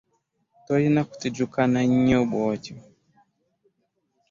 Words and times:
Tolina 0.65 1.01
kutijjukana 1.09 1.79
nnyo 1.89 2.19
bw'otyo. 2.29 2.75